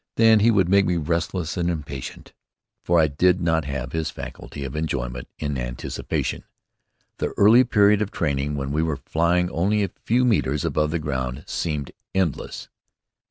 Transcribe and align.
Then 0.15 0.39
he 0.39 0.49
would 0.49 0.67
make 0.67 0.87
me 0.87 0.97
restless 0.97 1.55
and 1.57 1.69
impatient, 1.69 2.33
for 2.83 2.99
I 2.99 3.05
did 3.05 3.39
not 3.39 3.65
have 3.65 3.91
his 3.91 4.09
faculty 4.09 4.63
of 4.63 4.75
enjoyment 4.75 5.27
in 5.37 5.59
anticipation. 5.59 6.43
The 7.17 7.35
early 7.37 7.63
period 7.63 8.01
of 8.01 8.09
training, 8.09 8.55
when 8.55 8.71
we 8.71 8.81
were 8.81 8.97
flying 8.97 9.51
only 9.51 9.83
a 9.83 9.89
few 10.03 10.25
metres 10.25 10.65
above 10.65 10.89
the 10.89 10.97
ground, 10.97 11.43
seemed 11.45 11.91
endless. 12.15 12.67